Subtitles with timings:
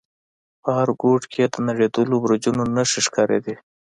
[0.63, 3.55] په هر گوټ کښې يې د نړېدلو برجونو نخښې ښکارېدې.